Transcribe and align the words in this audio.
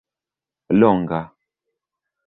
longa 0.79 1.21